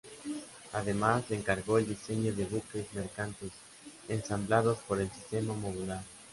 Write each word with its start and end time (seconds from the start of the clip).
Además 0.73 1.29
le 1.29 1.35
encargó 1.35 1.77
el 1.77 1.87
diseño 1.87 2.33
de 2.33 2.45
buques 2.45 2.91
mercantes 2.95 3.51
ensamblados 4.07 4.79
por 4.79 4.99
el 4.99 5.11
sistema 5.11 5.53
modular. 5.53 6.03